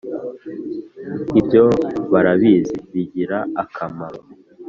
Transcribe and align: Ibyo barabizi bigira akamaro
Ibyo 1.39 1.63
barabizi 2.11 2.75
bigira 2.93 3.39
akamaro 3.63 4.19